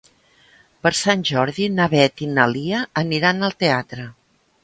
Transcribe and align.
Per 0.85 0.91
Sant 0.99 1.25
Jordi 1.31 1.67
na 1.73 1.87
Beth 1.91 2.25
i 2.27 2.31
na 2.39 2.47
Lia 2.55 2.81
aniran 3.05 3.49
al 3.49 3.57
teatre. 3.65 4.09